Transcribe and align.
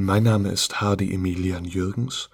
Mein 0.00 0.22
Name 0.22 0.50
ist 0.52 0.80
Hardy 0.80 1.12
Emilian 1.12 1.64
Jürgens 1.64 2.30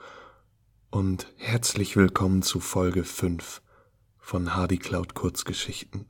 und 0.91 1.33
herzlich 1.38 1.96
willkommen 1.96 2.42
zu 2.42 2.60
Folge 2.60 3.05
5 3.05 3.62
von 4.18 4.55
Hardy 4.55 4.76
Cloud 4.76 5.14
Kurzgeschichten. 5.14 6.05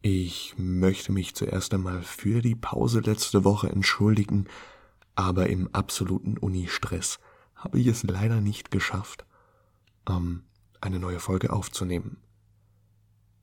Ich 0.00 0.54
möchte 0.56 1.12
mich 1.12 1.34
zuerst 1.34 1.74
einmal 1.74 2.00
für 2.02 2.40
die 2.40 2.54
Pause 2.54 3.00
letzte 3.00 3.44
Woche 3.44 3.68
entschuldigen, 3.68 4.46
aber 5.16 5.50
im 5.50 5.68
absoluten 5.74 6.38
Uni-Stress 6.38 7.20
habe 7.54 7.78
ich 7.78 7.86
es 7.88 8.02
leider 8.02 8.40
nicht 8.40 8.70
geschafft, 8.70 9.26
ähm, 10.08 10.44
eine 10.80 10.98
neue 10.98 11.20
Folge 11.20 11.52
aufzunehmen. 11.52 12.16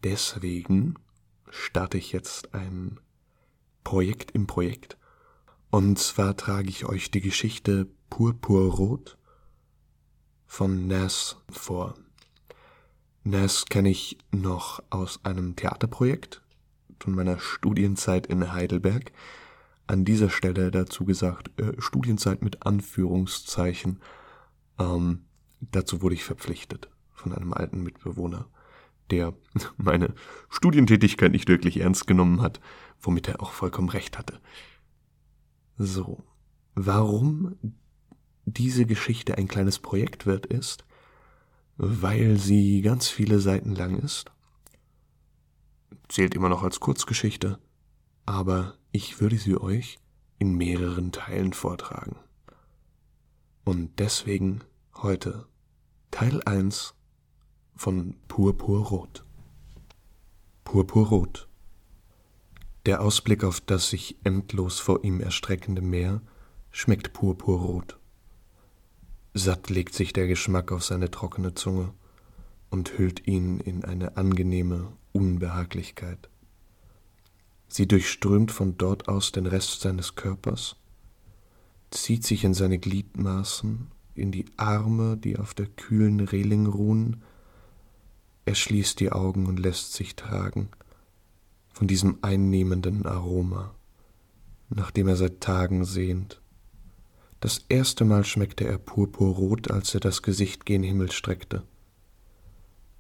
Deswegen 0.04 0.96
starte 1.52 2.00
ich 2.00 2.14
jetzt 2.14 2.56
ein 2.56 3.00
Projekt 3.84 4.32
im 4.32 4.48
Projekt 4.48 4.98
und 5.72 6.00
zwar 6.00 6.36
trage 6.36 6.70
ich 6.70 6.86
euch 6.86 7.12
die 7.12 7.22
Geschichte 7.22 7.88
Purpurrot 8.10 9.18
von 10.48 10.88
Nas 10.88 11.38
vor. 11.50 11.94
Nas 13.24 13.66
kenne 13.66 13.90
ich 13.90 14.18
noch 14.32 14.82
aus 14.90 15.20
einem 15.24 15.56
Theaterprojekt 15.56 16.42
von 17.00 17.14
meiner 17.14 17.40
Studienzeit 17.40 18.26
in 18.28 18.52
Heidelberg. 18.52 19.12
An 19.86 20.06
dieser 20.06 20.30
Stelle 20.30 20.72
dazu 20.72 21.06
gesagt, 21.06 21.52
äh, 21.60 21.80
Studienzeit 21.80 22.42
mit 22.42 22.66
Anführungszeichen. 22.66 24.00
Ähm, 24.80 25.26
dazu 25.62 26.02
wurde 26.02 26.16
ich 26.16 26.24
verpflichtet 26.24 26.90
von 27.12 27.34
einem 27.34 27.54
alten 27.54 27.84
Mitbewohner, 27.84 28.48
der 29.12 29.34
meine 29.78 30.14
Studientätigkeit 30.50 31.32
nicht 31.32 31.48
wirklich 31.48 31.80
ernst 31.80 32.08
genommen 32.08 32.42
hat, 32.42 32.60
womit 33.00 33.28
er 33.28 33.42
auch 33.42 33.52
vollkommen 33.52 33.90
recht 33.90 34.18
hatte. 34.18 34.40
So, 35.82 36.22
warum 36.76 37.56
diese 38.44 38.86
Geschichte 38.86 39.38
ein 39.38 39.48
kleines 39.48 39.80
Projekt 39.80 40.26
wird, 40.26 40.46
ist, 40.46 40.84
weil 41.78 42.36
sie 42.38 42.82
ganz 42.82 43.08
viele 43.08 43.40
Seiten 43.40 43.76
lang 43.76 43.98
ist. 43.98 44.30
Zählt 46.10 46.36
immer 46.36 46.50
noch 46.50 46.64
als 46.64 46.82
Kurzgeschichte, 46.82 47.60
aber 48.26 48.76
ich 48.92 49.22
würde 49.22 49.38
sie 49.38 49.56
euch 49.56 50.00
in 50.38 50.56
mehreren 50.56 51.14
Teilen 51.14 51.54
vortragen. 51.54 52.18
Und 53.64 54.00
deswegen 54.00 54.60
heute 54.98 55.48
Teil 56.12 56.42
1 56.44 56.94
von 57.78 58.16
Purpurrot. 58.28 59.24
Purpurrot. 60.66 61.49
Der 62.86 63.02
Ausblick 63.02 63.44
auf 63.44 63.60
das 63.60 63.90
sich 63.90 64.16
endlos 64.24 64.80
vor 64.80 65.04
ihm 65.04 65.20
erstreckende 65.20 65.82
Meer 65.82 66.22
schmeckt 66.72 67.12
purpurrot. 67.12 67.98
Satt 69.34 69.70
legt 69.70 69.94
sich 69.94 70.14
der 70.14 70.28
Geschmack 70.28 70.72
auf 70.72 70.84
seine 70.84 71.12
trockene 71.12 71.54
Zunge 71.54 71.94
und 72.70 72.98
hüllt 72.98 73.28
ihn 73.28 73.60
in 73.60 73.84
eine 73.84 74.16
angenehme 74.16 74.94
Unbehaglichkeit. 75.12 76.30
Sie 77.68 77.88
durchströmt 77.88 78.52
von 78.52 78.78
dort 78.78 79.08
aus 79.08 79.32
den 79.32 79.46
Rest 79.46 79.82
seines 79.82 80.16
Körpers, 80.16 80.76
zieht 81.92 82.26
sich 82.26 82.44
in 82.44 82.54
seine 82.54 82.80
Gliedmaßen, 82.80 83.92
in 84.16 84.32
die 84.32 84.46
Arme, 84.58 85.18
die 85.18 85.38
auf 85.38 85.54
der 85.54 85.68
kühlen 85.68 86.22
Reling 86.22 86.66
ruhen, 86.66 87.24
er 88.46 88.56
schließt 88.56 89.00
die 89.00 89.12
Augen 89.12 89.46
und 89.48 89.60
lässt 89.60 89.94
sich 89.94 90.16
tragen– 90.16 90.70
von 91.80 91.88
diesem 91.88 92.18
einnehmenden 92.22 93.06
Aroma, 93.06 93.74
nach 94.68 94.92
dem 94.92 95.08
er 95.08 95.16
seit 95.16 95.40
Tagen 95.40 95.86
sehnt. 95.86 96.42
Das 97.40 97.64
erste 97.70 98.04
Mal 98.04 98.26
schmeckte 98.26 98.68
er 98.68 98.78
purpurrot, 98.78 99.72
als 99.72 99.94
er 99.94 100.02
das 100.02 100.22
Gesicht 100.22 100.66
gen 100.66 100.84
Himmel 100.84 101.10
streckte, 101.10 101.64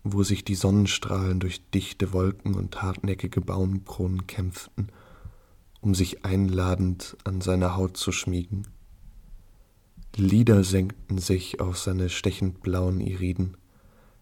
wo 0.05 0.23
sich 0.23 0.45
die 0.45 0.55
Sonnenstrahlen 0.55 1.41
durch 1.41 1.69
dichte 1.71 2.13
Wolken 2.13 2.53
und 2.53 2.81
hartnäckige 2.81 3.41
Baumkronen 3.41 4.27
kämpften, 4.27 4.93
um 5.81 5.93
sich 5.93 6.23
einladend 6.23 7.17
an 7.25 7.41
seine 7.41 7.75
Haut 7.75 7.97
zu 7.97 8.13
schmiegen. 8.13 8.65
Lieder 10.15 10.63
senkten 10.63 11.17
sich 11.17 11.59
auf 11.59 11.77
seine 11.77 12.07
stechend 12.07 12.61
blauen 12.61 13.01
Iriden, 13.01 13.57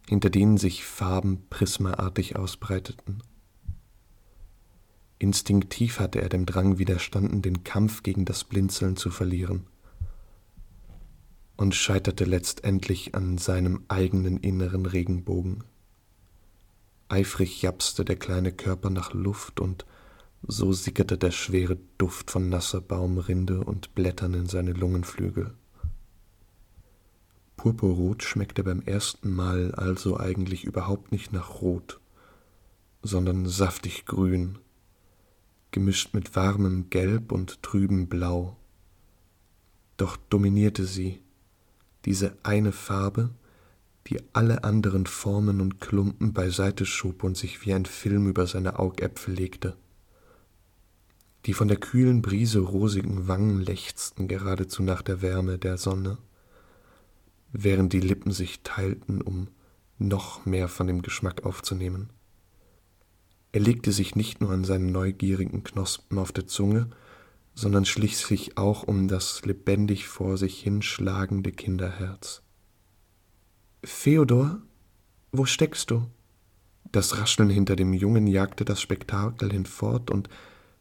hinter 0.09 0.31
denen 0.31 0.57
sich 0.57 0.83
Farben 0.83 1.43
prismaartig 1.51 2.37
ausbreiteten. 2.37 3.21
Instinktiv 5.19 5.99
hatte 5.99 6.21
er 6.21 6.29
dem 6.29 6.45
Drang 6.45 6.77
widerstanden, 6.77 7.41
den 7.41 7.63
Kampf 7.63 8.03
gegen 8.03 8.25
das 8.25 8.43
Blinzeln 8.43 8.97
zu 8.97 9.09
verlieren, 9.09 9.65
und 11.55 11.73
scheiterte 11.73 12.25
letztendlich 12.25 13.15
an 13.15 13.39
seinem 13.39 13.83
eigenen 13.87 14.37
inneren 14.37 14.85
Regenbogen. 14.85 15.63
Eifrig 17.09 17.61
japste 17.61 18.05
der 18.05 18.17
kleine 18.17 18.51
Körper 18.51 18.91
nach 18.91 19.13
Luft, 19.13 19.59
und 19.59 19.85
so 20.45 20.71
sickerte 20.71 21.17
der 21.17 21.31
schwere 21.31 21.77
Duft 21.97 22.29
von 22.29 22.49
nasser 22.49 22.81
Baumrinde 22.81 23.63
und 23.63 23.95
Blättern 23.95 24.35
in 24.35 24.45
seine 24.45 24.73
Lungenflügel. 24.73 25.55
Purpurrot 27.55 28.21
schmeckte 28.21 28.63
beim 28.63 28.81
ersten 28.81 29.33
Mal 29.33 29.73
also 29.73 30.19
eigentlich 30.19 30.63
überhaupt 30.63 31.11
nicht 31.11 31.33
nach 31.33 31.59
Rot, 31.61 31.99
sondern 33.01 33.47
saftig 33.47 34.05
grün, 34.05 34.59
gemischt 35.71 36.13
mit 36.13 36.35
warmem 36.35 36.89
Gelb 36.89 37.31
und 37.31 37.61
trübem 37.63 38.07
Blau. 38.07 38.57
Doch 39.97 40.17
dominierte 40.29 40.85
sie, 40.85 41.21
diese 42.05 42.37
eine 42.43 42.71
Farbe, 42.71 43.31
die 44.07 44.19
alle 44.33 44.63
anderen 44.63 45.05
Formen 45.05 45.59
und 45.59 45.81
Klumpen 45.81 46.33
beiseite 46.33 46.85
schob 46.85 47.23
und 47.23 47.35
sich 47.35 47.65
wie 47.65 47.73
ein 47.73 47.85
Film 47.85 48.27
über 48.27 48.47
seine 48.47 48.79
Augäpfel 48.79 49.33
legte. 49.33 49.75
Die 51.45 51.53
von 51.53 51.67
der 51.67 51.77
kühlen 51.77 52.21
Brise 52.21 52.59
rosigen 52.59 53.27
Wangen 53.27 53.61
lechzten 53.61 54.27
geradezu 54.27 54.83
nach 54.83 55.01
der 55.01 55.21
Wärme 55.21 55.57
der 55.57 55.77
Sonne, 55.77 56.17
während 57.51 57.93
die 57.93 57.99
Lippen 57.99 58.31
sich 58.31 58.61
teilten, 58.63 59.21
um 59.21 59.47
noch 59.97 60.45
mehr 60.45 60.67
von 60.67 60.87
dem 60.87 61.01
Geschmack 61.01 61.45
aufzunehmen. 61.45 62.09
Er 63.57 63.63
legte 63.63 63.91
sich 63.91 64.15
nicht 64.15 64.39
nur 64.39 64.51
an 64.51 64.63
seinen 64.65 64.91
neugierigen 64.91 65.63
Knospen 65.63 66.19
auf 66.19 66.31
der 66.31 66.45
Zunge, 66.45 66.91
sondern 67.55 67.85
schlich 67.85 68.15
sich 68.15 68.55
auch 68.55 68.83
um 68.83 69.07
das 69.07 69.43
lebendig 69.45 70.07
vor 70.07 70.37
sich 70.37 70.61
hinschlagende 70.61 71.51
Kinderherz. 71.51 72.43
Theodor, 73.81 74.61
wo 75.31 75.45
steckst 75.45 75.89
du? 75.89 76.05
Das 76.91 77.17
Rascheln 77.17 77.49
hinter 77.49 77.75
dem 77.75 77.93
Jungen 77.93 78.27
jagte 78.27 78.63
das 78.63 78.79
Spektakel 78.79 79.51
hinfort 79.51 80.11
und 80.11 80.29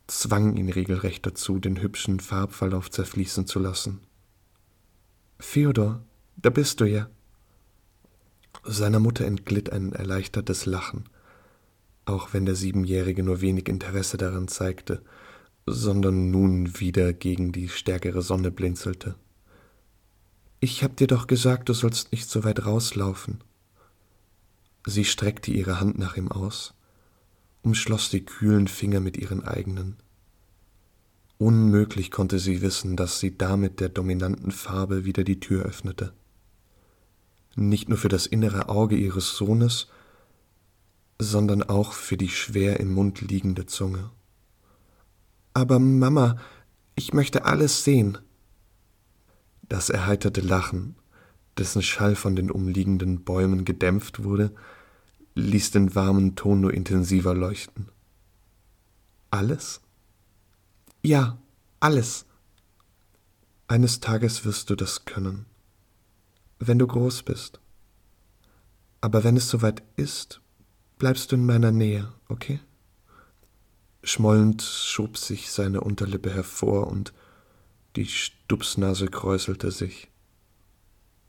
zwang 0.06 0.58
ihn 0.58 0.68
regelrecht 0.68 1.24
dazu, 1.24 1.58
den 1.58 1.80
hübschen 1.80 2.20
Farbverlauf 2.20 2.90
zerfließen 2.90 3.46
zu 3.46 3.58
lassen. 3.58 4.00
Theodor, 5.38 6.02
da 6.36 6.50
bist 6.50 6.82
du 6.82 6.84
ja. 6.84 7.08
Seiner 8.64 9.00
Mutter 9.00 9.24
entglitt 9.24 9.72
ein 9.72 9.94
erleichtertes 9.94 10.66
Lachen 10.66 11.08
auch 12.06 12.32
wenn 12.32 12.46
der 12.46 12.54
Siebenjährige 12.54 13.22
nur 13.22 13.40
wenig 13.40 13.68
Interesse 13.68 14.16
daran 14.16 14.48
zeigte, 14.48 15.02
sondern 15.66 16.30
nun 16.30 16.80
wieder 16.80 17.12
gegen 17.12 17.52
die 17.52 17.68
stärkere 17.68 18.22
Sonne 18.22 18.50
blinzelte. 18.50 19.16
Ich 20.60 20.82
hab 20.82 20.96
dir 20.96 21.08
doch 21.08 21.26
gesagt, 21.26 21.68
du 21.68 21.74
sollst 21.74 22.12
nicht 22.12 22.30
so 22.30 22.44
weit 22.44 22.64
rauslaufen. 22.64 23.42
Sie 24.86 25.04
streckte 25.04 25.50
ihre 25.50 25.80
Hand 25.80 25.98
nach 25.98 26.16
ihm 26.16 26.30
aus, 26.30 26.74
umschloss 27.62 28.08
die 28.08 28.24
kühlen 28.24 28.68
Finger 28.68 29.00
mit 29.00 29.16
ihren 29.16 29.44
eigenen. 29.44 29.96
Unmöglich 31.38 32.10
konnte 32.10 32.38
sie 32.38 32.62
wissen, 32.62 32.96
dass 32.96 33.18
sie 33.18 33.36
damit 33.36 33.80
der 33.80 33.88
dominanten 33.88 34.52
Farbe 34.52 35.04
wieder 35.04 35.24
die 35.24 35.40
Tür 35.40 35.64
öffnete. 35.64 36.14
Nicht 37.56 37.88
nur 37.88 37.98
für 37.98 38.08
das 38.08 38.26
innere 38.26 38.68
Auge 38.68 38.96
ihres 38.96 39.36
Sohnes, 39.36 39.88
sondern 41.18 41.62
auch 41.62 41.92
für 41.92 42.16
die 42.16 42.28
schwer 42.28 42.80
im 42.80 42.92
Mund 42.92 43.20
liegende 43.20 43.66
Zunge. 43.66 44.10
Aber 45.54 45.78
Mama, 45.78 46.36
ich 46.94 47.12
möchte 47.12 47.44
alles 47.44 47.84
sehen. 47.84 48.18
Das 49.68 49.90
erheiterte 49.90 50.40
Lachen, 50.40 50.96
dessen 51.56 51.82
Schall 51.82 52.14
von 52.14 52.36
den 52.36 52.50
umliegenden 52.50 53.24
Bäumen 53.24 53.64
gedämpft 53.64 54.22
wurde, 54.22 54.54
ließ 55.34 55.70
den 55.70 55.94
warmen 55.94 56.34
Ton 56.36 56.60
nur 56.60 56.74
intensiver 56.74 57.34
leuchten. 57.34 57.88
Alles? 59.30 59.80
Ja, 61.02 61.38
alles. 61.80 62.26
Eines 63.68 64.00
Tages 64.00 64.44
wirst 64.44 64.70
du 64.70 64.76
das 64.76 65.04
können, 65.04 65.46
wenn 66.58 66.78
du 66.78 66.86
groß 66.86 67.22
bist. 67.22 67.60
Aber 69.00 69.24
wenn 69.24 69.36
es 69.36 69.48
soweit 69.48 69.82
ist, 69.96 70.40
bleibst 70.98 71.32
du 71.32 71.36
in 71.36 71.46
meiner 71.46 71.72
Nähe, 71.72 72.12
okay? 72.28 72.60
Schmollend 74.02 74.62
schob 74.62 75.18
sich 75.18 75.50
seine 75.50 75.80
Unterlippe 75.80 76.32
hervor 76.32 76.86
und 76.88 77.12
Die 77.96 78.06
Stupsnase 78.06 79.06
kräuselte 79.06 79.70
sich. 79.70 80.08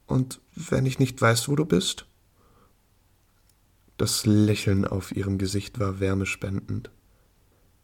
Und 0.05 0.41
wenn 0.53 0.85
ich 0.85 0.99
nicht 0.99 1.21
weiß, 1.21 1.47
wo 1.47 1.55
du 1.55 1.65
bist? 1.65 2.05
Das 3.97 4.25
Lächeln 4.25 4.85
auf 4.85 5.15
ihrem 5.15 5.37
Gesicht 5.37 5.79
war 5.79 5.99
wärmespendend. 5.99 6.91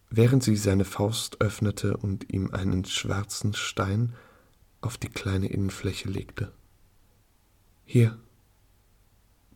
Während 0.10 0.44
sie 0.44 0.58
seine 0.58 0.86
Faust 0.86 1.42
öffnete 1.42 1.98
und 1.98 2.32
ihm 2.32 2.52
einen 2.52 2.86
schwarzen 2.86 3.54
Stein 3.54 4.14
auf 4.82 4.98
die 4.98 5.10
kleine 5.10 5.48
Innenfläche 5.48 6.10
legte. 6.10 6.52
Hier, 7.86 8.20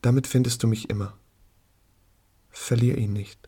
damit 0.01 0.25
findest 0.25 0.63
du 0.63 0.67
mich 0.67 0.89
immer. 0.89 1.17
Verlier 2.59 2.97
ihn 2.97 3.13
nicht. 3.13 3.47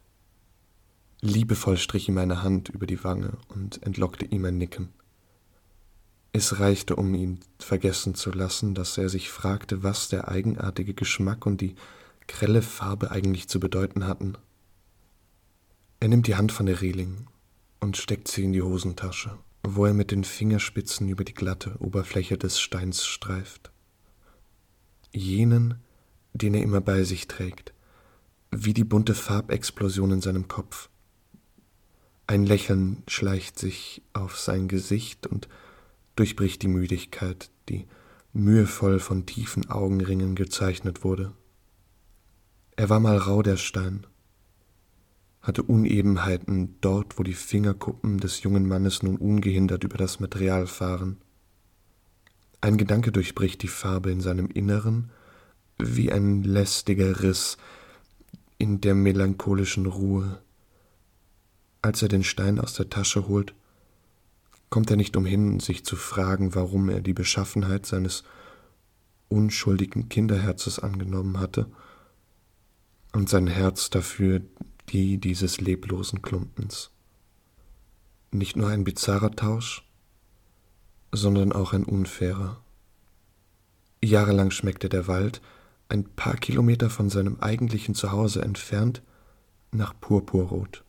Liebevoll 1.19 1.75
strich 1.75 2.07
ihm 2.07 2.17
eine 2.19 2.41
Hand 2.41 2.69
über 2.69 2.85
die 2.85 3.03
Wange 3.03 3.37
und 3.49 3.83
entlockte 3.83 4.25
ihm 4.25 4.45
ein 4.45 4.57
Nicken. 4.57 4.93
Es 6.31 6.61
reichte, 6.61 6.95
um 6.95 7.13
ihn 7.13 7.41
vergessen 7.57 8.15
zu 8.15 8.31
lassen, 8.31 8.75
dass 8.75 8.97
er 8.97 9.09
sich 9.09 9.29
fragte, 9.29 9.83
was 9.83 10.07
der 10.07 10.29
eigenartige 10.29 10.93
Geschmack 10.93 11.45
und 11.45 11.59
die 11.59 11.75
grelle 12.29 12.61
Farbe 12.61 13.11
eigentlich 13.11 13.49
zu 13.49 13.59
bedeuten 13.59 14.07
hatten. 14.07 14.37
Er 15.99 16.07
nimmt 16.07 16.27
die 16.27 16.35
Hand 16.35 16.53
von 16.53 16.67
der 16.67 16.79
Reling 16.79 17.27
und 17.81 17.97
steckt 17.97 18.29
sie 18.29 18.45
in 18.45 18.53
die 18.53 18.61
Hosentasche, 18.61 19.37
wo 19.63 19.85
er 19.85 19.93
mit 19.93 20.11
den 20.11 20.23
Fingerspitzen 20.23 21.09
über 21.09 21.25
die 21.25 21.33
glatte 21.33 21.75
Oberfläche 21.79 22.37
des 22.37 22.61
Steins 22.61 23.05
streift. 23.05 23.71
Jenen, 25.11 25.81
den 26.31 26.53
er 26.53 26.61
immer 26.61 26.79
bei 26.79 27.03
sich 27.03 27.27
trägt, 27.27 27.73
wie 28.51 28.73
die 28.73 28.83
bunte 28.83 29.15
Farbexplosion 29.15 30.11
in 30.11 30.21
seinem 30.21 30.47
Kopf. 30.47 30.89
Ein 32.27 32.45
Lächeln 32.45 33.03
schleicht 33.07 33.57
sich 33.57 34.01
auf 34.13 34.37
sein 34.37 34.67
Gesicht 34.67 35.27
und 35.27 35.47
durchbricht 36.15 36.61
die 36.61 36.67
Müdigkeit, 36.67 37.49
die 37.69 37.87
mühevoll 38.33 38.99
von 38.99 39.25
tiefen 39.25 39.69
Augenringen 39.69 40.35
gezeichnet 40.35 41.03
wurde. 41.03 41.33
Er 42.75 42.89
war 42.89 42.99
mal 42.99 43.17
rau 43.17 43.41
der 43.41 43.57
Stein, 43.57 44.05
hatte 45.41 45.63
Unebenheiten 45.63 46.75
dort, 46.81 47.17
wo 47.17 47.23
die 47.23 47.33
Fingerkuppen 47.33 48.19
des 48.19 48.43
jungen 48.43 48.67
Mannes 48.67 49.03
nun 49.03 49.17
ungehindert 49.17 49.83
über 49.83 49.97
das 49.97 50.19
Material 50.19 50.67
fahren. 50.67 51.17
Ein 52.61 52.77
Gedanke 52.77 53.11
durchbricht 53.11 53.63
die 53.63 53.67
Farbe 53.67 54.11
in 54.11 54.21
seinem 54.21 54.47
Inneren 54.47 55.11
wie 55.77 56.11
ein 56.11 56.43
lästiger 56.43 57.23
Riss 57.23 57.57
in 58.59 58.81
der 58.81 58.93
melancholischen 58.93 59.87
Ruhe. 59.87 60.39
Als 61.81 62.03
er 62.03 62.09
den 62.09 62.23
Stein 62.23 62.59
aus 62.59 62.73
der 62.73 62.89
Tasche 62.89 63.27
holt, 63.27 63.55
kommt 64.69 64.91
er 64.91 64.97
nicht 64.97 65.17
umhin, 65.17 65.59
sich 65.59 65.83
zu 65.83 65.95
fragen, 65.95 66.53
warum 66.53 66.89
er 66.89 66.99
die 66.99 67.13
Beschaffenheit 67.13 67.87
seines 67.87 68.23
unschuldigen 69.29 70.09
Kinderherzes 70.09 70.77
angenommen 70.79 71.39
hatte 71.39 71.67
und 73.13 73.29
sein 73.29 73.47
Herz 73.47 73.89
dafür 73.89 74.41
die 74.89 75.17
dieses 75.17 75.61
leblosen 75.61 76.21
Klumpens. 76.21 76.91
Nicht 78.31 78.57
nur 78.57 78.69
ein 78.69 78.83
bizarrer 78.83 79.31
Tausch, 79.31 79.87
sondern 81.11 81.53
auch 81.53 81.73
ein 81.73 81.85
unfairer. 81.85 82.61
Jahrelang 84.03 84.51
schmeckte 84.51 84.89
der 84.89 85.07
Wald, 85.07 85.41
ein 85.89 86.05
paar 86.15 86.37
Kilometer 86.37 86.89
von 86.89 87.09
seinem 87.09 87.39
eigentlichen 87.39 87.95
Zuhause 87.95 88.43
entfernt, 88.43 89.01
nach 89.71 89.93
Purpurrot. 89.99 90.83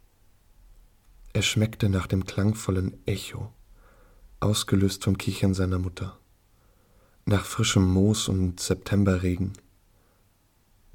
Er 1.32 1.42
schmeckte 1.42 1.88
nach 1.88 2.06
dem 2.06 2.24
klangvollen 2.24 2.94
Echo, 3.06 3.52
ausgelöst 4.40 5.04
vom 5.04 5.16
Kichern 5.18 5.54
seiner 5.54 5.78
Mutter, 5.78 6.18
nach 7.24 7.44
frischem 7.44 7.84
Moos 7.90 8.28
und 8.28 8.60
Septemberregen, 8.60 9.54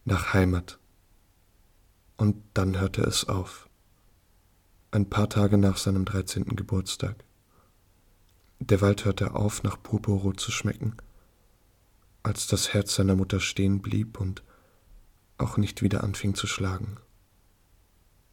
nach 0.04 0.34
Heimat. 0.34 0.80
Und 2.18 2.44
dann 2.54 2.80
hörte 2.80 3.02
es 3.02 3.28
auf. 3.28 3.69
Ein 4.92 5.10
paar 5.10 5.30
Tage 5.30 5.57
nach 5.57 5.78
seinem 5.78 6.06
dreizehnten 6.06 6.56
Geburtstag. 6.56 7.24
Der 8.60 8.81
Wald 8.81 9.04
hörte 9.04 9.36
auf, 9.36 9.63
nach 9.63 9.81
Purpurrot 9.81 10.40
zu 10.40 10.52
schmecken, 10.52 10.96
als 12.25 12.48
das 12.48 12.74
Herz 12.74 12.95
seiner 12.95 13.16
Mutter 13.16 13.39
stehen 13.39 13.81
blieb 13.81 14.19
und 14.19 14.44
auch 15.38 15.57
nicht 15.57 15.83
wieder 15.83 16.04
anfing 16.04 16.33
zu 16.33 16.48
schlagen. 16.48 16.98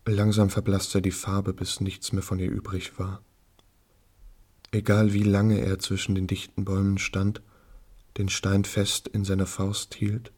Langsam 0.06 0.48
verblasste 0.48 1.02
die 1.02 1.10
Farbe, 1.10 1.52
bis 1.52 1.80
nichts 1.80 2.12
mehr 2.12 2.22
von 2.22 2.38
ihr 2.38 2.50
übrig 2.50 2.98
war. 2.98 3.22
Egal 4.70 5.12
wie 5.12 5.22
lange 5.22 5.60
er 5.60 5.78
zwischen 5.78 6.14
den 6.14 6.26
dichten 6.26 6.64
Bäumen 6.64 6.96
stand, 6.96 7.42
den 8.16 8.30
Stein 8.30 8.64
fest 8.64 9.08
in 9.08 9.24
seiner 9.24 9.46
Faust 9.46 9.94
hielt 9.94 10.32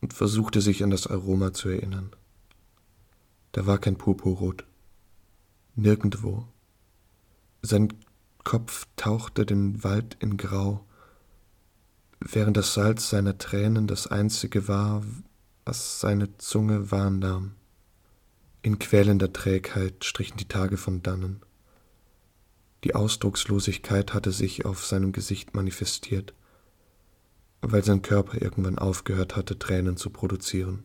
und 0.00 0.12
versuchte 0.12 0.60
sich 0.60 0.82
an 0.82 0.90
das 0.90 1.06
Aroma 1.06 1.52
zu 1.52 1.68
erinnern. 1.68 2.10
Da 3.52 3.66
war 3.66 3.78
kein 3.78 3.96
Purpurrot. 3.96 4.64
Nirgendwo. 5.76 6.48
Sein 7.62 7.88
Kopf 8.42 8.86
tauchte 8.96 9.46
den 9.46 9.84
Wald 9.84 10.16
in 10.20 10.36
Grau, 10.36 10.84
während 12.24 12.56
das 12.56 12.74
Salz 12.74 13.10
seiner 13.10 13.38
Tränen 13.38 13.86
das 13.86 14.06
einzige 14.06 14.66
war, 14.66 15.02
was 15.64 16.00
seine 16.00 16.36
Zunge 16.38 16.90
wahrnahm. 16.90 17.54
In 18.62 18.78
quälender 18.78 19.32
Trägheit 19.32 20.04
strichen 20.04 20.38
die 20.38 20.48
Tage 20.48 20.76
von 20.76 21.02
dannen. 21.02 21.40
Die 22.82 22.94
Ausdruckslosigkeit 22.94 24.14
hatte 24.14 24.32
sich 24.32 24.64
auf 24.64 24.84
seinem 24.84 25.12
Gesicht 25.12 25.54
manifestiert, 25.54 26.34
weil 27.60 27.84
sein 27.84 28.02
Körper 28.02 28.40
irgendwann 28.40 28.78
aufgehört 28.78 29.36
hatte, 29.36 29.58
Tränen 29.58 29.96
zu 29.96 30.10
produzieren. 30.10 30.84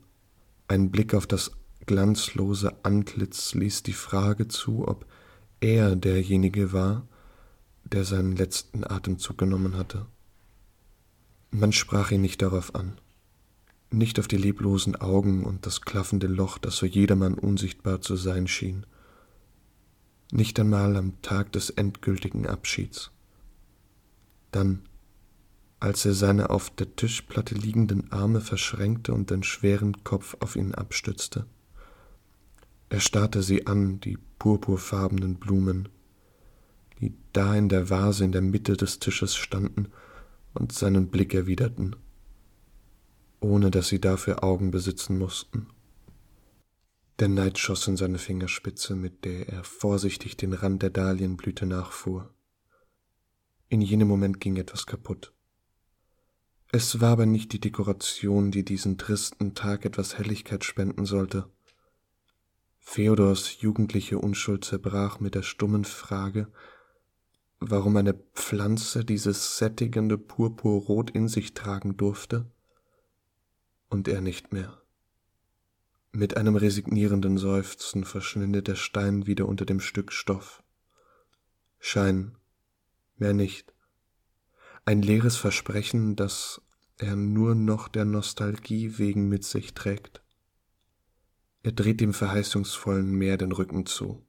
Ein 0.68 0.92
Blick 0.92 1.13
auf 1.13 1.27
das 1.27 1.51
glanzlose 1.85 2.74
Antlitz 2.83 3.53
ließ 3.53 3.83
die 3.83 3.94
Frage 3.94 4.47
zu, 4.47 4.88
ob 4.88 5.06
er 5.59 5.95
derjenige 5.95 6.71
war, 6.71 7.07
der 7.83 8.06
seinen 8.06 8.35
letzten 8.35 8.83
Atemzug 8.83 9.38
genommen 9.38 9.75
hatte. 9.75 10.06
Man 11.51 11.72
sprach 11.72 12.12
ihn 12.12 12.22
nicht 12.22 12.44
darauf 12.44 12.75
an, 12.75 13.00
nicht 13.90 14.19
auf 14.19 14.28
die 14.28 14.38
leblosen 14.38 14.96
Augen 14.96 15.44
und 15.44 15.66
das 15.66 15.81
klaffende 15.81 16.28
Loch, 16.28 16.60
das 16.60 16.78
für 16.78 16.86
jedermann 16.86 17.34
unsichtbar 17.34 18.01
zu 18.01 18.16
sein 18.16 18.48
schien, 18.48 18.86
nicht 20.31 20.60
einmal 20.60 20.96
am 20.96 21.19
Tag 21.24 21.51
des 21.54 21.72
endgültigen 21.72 22.46
Abschieds. 22.46 23.10
Dann, 24.52 24.83
als 25.80 26.06
er 26.06 26.14
seine 26.14 26.52
auf 26.52 26.69
der 26.69 26.95
Tischplatte 26.95 27.56
liegenden 27.56 28.12
Arme 28.12 28.42
verschränkte 28.42 29.14
und 29.14 29.31
den 29.31 29.42
schweren 29.42 30.04
Kopf 30.04 30.38
auf 30.42 30.56
ihn 30.56 30.76
abstützte, 30.76 31.47
er 32.90 33.00
starrte 33.00 33.42
sie 33.42 33.66
an, 33.66 34.00
die 34.02 34.19
purpurfarbenen 34.38 35.35
Blumen, 35.35 35.90
die 37.00 37.14
da 37.33 37.56
in 37.56 37.69
der 37.69 37.90
Vase 37.90 38.23
in 38.23 38.31
der 38.31 38.42
Mitte 38.42 38.78
des 38.78 39.00
Tisches 39.00 39.35
standen 39.35 39.88
und 40.53 40.71
seinen 40.71 41.09
Blick 41.09 41.33
erwiderten, 41.33 41.95
ohne 43.39 43.71
dass 43.71 43.87
sie 43.87 44.01
dafür 44.01 44.44
Augen 44.44 44.71
besitzen 44.71 45.18
mussten. 45.18 45.68
Der 47.19 47.27
Neid 47.27 47.57
schoss 47.57 47.87
in 47.87 47.97
seine 47.97 48.18
Fingerspitze, 48.18 48.95
mit 48.95 49.25
der 49.25 49.49
er 49.49 49.63
vorsichtig 49.63 50.37
den 50.37 50.53
Rand 50.53 50.81
der 50.83 50.89
Dahlienblüte 50.89 51.65
nachfuhr. 51.65 52.33
In 53.68 53.81
jenem 53.81 54.07
Moment 54.07 54.39
ging 54.39 54.56
etwas 54.56 54.85
kaputt. 54.85 55.33
Es 56.71 57.01
war 57.01 57.11
aber 57.11 57.25
nicht 57.25 57.51
die 57.51 57.59
Dekoration, 57.59 58.51
die 58.51 58.63
diesen 58.63 58.97
tristen 58.97 59.53
Tag 59.53 59.85
etwas 59.85 60.18
Helligkeit 60.18 60.63
spenden 60.63 61.06
sollte. 61.06 61.49
Feodors 62.79 63.59
jugendliche 63.59 64.18
Unschuld 64.18 64.63
zerbrach 64.63 65.19
mit 65.19 65.35
der 65.35 65.41
stummen 65.41 65.83
Frage, 65.83 66.47
warum 67.59 67.97
eine 67.97 68.13
Pflanze 68.13 69.04
dieses 69.04 69.57
sättigende 69.57 70.18
Purpurrot 70.18 71.09
in 71.09 71.28
sich 71.28 71.54
tragen 71.54 71.97
durfte 71.97 72.49
und 73.89 74.07
er 74.07 74.21
nicht 74.21 74.54
mehr. 74.54 74.81
Mit 76.11 76.37
einem 76.37 76.56
resignierenden 76.56 77.37
Seufzen 77.37 78.04
verschwindet 78.04 78.68
der 78.68 78.75
Stein 78.75 79.28
wieder 79.28 79.47
unter 79.47 79.66
dem 79.66 79.80
Stück 79.80 80.11
Stoff. 80.11 80.63
Schein, 81.80 82.35
mehr 83.18 83.33
nicht. 83.33 83.73
Ein 84.85 85.01
leeres 85.01 85.35
Versprechen, 85.35 86.16
das 86.16 86.61
er 86.97 87.16
nur 87.16 87.56
noch 87.56 87.87
der 87.87 88.06
Nostalgie 88.06 88.97
wegen 88.97 89.30
mit 89.30 89.44
sich 89.44 89.73
trägt. 89.73 90.23
Er 91.61 91.73
dreht 91.73 92.01
dem 92.01 92.13
verheißungsvollen 92.13 93.11
Meer 93.11 93.37
den 93.37 93.51
Rücken 93.51 93.85
zu, 93.85 94.25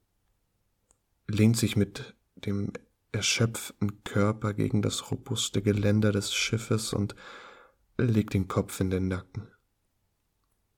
lehnt 1.26 1.56
sich 1.56 1.76
mit 1.76 2.14
dem 2.34 2.72
erschöpften 3.12 4.04
Körper 4.04 4.54
gegen 4.54 4.82
das 4.82 5.10
robuste 5.10 5.62
Geländer 5.62 6.12
des 6.12 6.32
Schiffes 6.32 6.92
und 6.92 7.14
legt 7.98 8.34
den 8.34 8.48
Kopf 8.48 8.80
in 8.80 8.90
den 8.90 9.08
Nacken. 9.08 9.48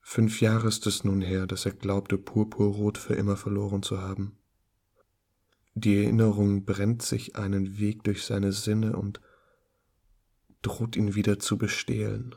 Fünf 0.00 0.40
Jahre 0.40 0.68
ist 0.68 0.86
es 0.86 1.04
nun 1.04 1.20
her, 1.20 1.46
dass 1.46 1.64
er 1.64 1.72
glaubte, 1.72 2.18
Purpurrot 2.18 2.98
für 2.98 3.14
immer 3.14 3.36
verloren 3.36 3.82
zu 3.82 4.00
haben. 4.00 4.36
Die 5.74 5.96
Erinnerung 5.96 6.64
brennt 6.64 7.02
sich 7.02 7.36
einen 7.36 7.78
Weg 7.78 8.04
durch 8.04 8.24
seine 8.24 8.52
Sinne 8.52 8.96
und 8.96 9.20
droht 10.60 10.96
ihn 10.96 11.14
wieder 11.14 11.38
zu 11.38 11.56
bestehlen. 11.56 12.34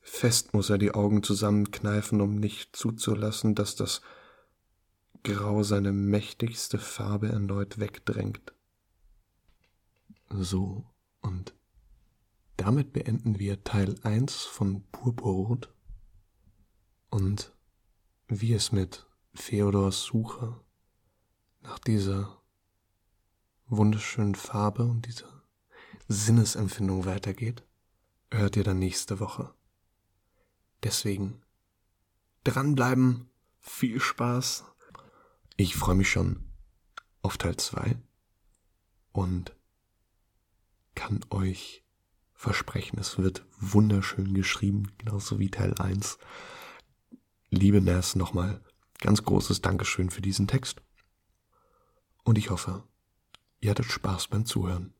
Fest 0.00 0.52
muss 0.52 0.70
er 0.70 0.78
die 0.78 0.92
Augen 0.92 1.22
zusammenkneifen, 1.22 2.20
um 2.20 2.36
nicht 2.36 2.76
zuzulassen, 2.76 3.54
dass 3.54 3.74
das 3.74 4.02
Grau 5.24 5.62
seine 5.62 5.92
mächtigste 5.92 6.78
Farbe 6.78 7.30
erneut 7.30 7.80
wegdrängt. 7.80 8.53
So, 10.28 10.84
und 11.20 11.54
damit 12.56 12.92
beenden 12.92 13.38
wir 13.38 13.62
Teil 13.64 13.96
1 14.02 14.44
von 14.44 14.84
Purpurrot 14.90 15.72
und 17.10 17.52
wie 18.28 18.52
es 18.52 18.72
mit 18.72 19.06
Theodors 19.36 20.04
Suche 20.04 20.60
nach 21.62 21.78
dieser 21.78 22.42
wunderschönen 23.66 24.34
Farbe 24.34 24.84
und 24.84 25.06
dieser 25.06 25.42
Sinnesempfindung 26.08 27.04
weitergeht, 27.04 27.64
hört 28.30 28.56
ihr 28.56 28.64
dann 28.64 28.78
nächste 28.78 29.20
Woche. 29.20 29.54
Deswegen 30.82 31.42
dranbleiben, 32.44 33.30
viel 33.60 34.00
Spaß. 34.00 34.64
Ich 35.56 35.76
freue 35.76 35.94
mich 35.94 36.10
schon 36.10 36.44
auf 37.22 37.38
Teil 37.38 37.56
2 37.56 37.96
und 39.12 39.56
kann 41.04 41.20
euch 41.28 41.84
versprechen, 42.32 42.98
es 42.98 43.18
wird 43.18 43.44
wunderschön 43.60 44.32
geschrieben, 44.32 44.90
genauso 44.96 45.38
wie 45.38 45.50
Teil 45.50 45.74
1. 45.78 46.16
Liebe 47.50 47.82
Ners, 47.82 48.16
nochmal 48.16 48.62
ganz 49.00 49.22
großes 49.22 49.60
Dankeschön 49.60 50.08
für 50.08 50.22
diesen 50.22 50.48
Text. 50.48 50.80
Und 52.22 52.38
ich 52.38 52.48
hoffe, 52.48 52.84
ihr 53.60 53.70
hattet 53.70 53.84
Spaß 53.84 54.28
beim 54.28 54.46
Zuhören. 54.46 54.94